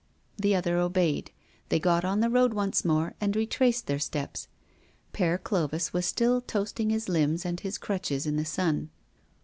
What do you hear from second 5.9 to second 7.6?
was still toasting his limbs and